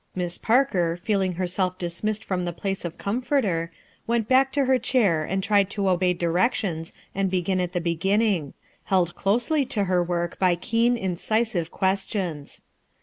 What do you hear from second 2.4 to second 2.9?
the place